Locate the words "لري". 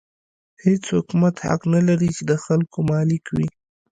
1.87-2.09